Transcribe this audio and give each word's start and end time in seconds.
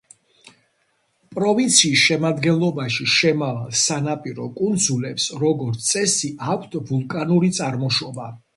პროვინციის 1.35 1.99
შემადგენლობაში 2.05 3.05
შემავალ 3.17 3.77
სანაპირო 3.83 4.49
კუნძულებს, 4.57 5.29
როგორც 5.47 5.93
წესი, 5.93 6.35
აქვთ 6.57 6.77
ვულკანური 6.91 7.55
წარმოშობა. 7.63 8.31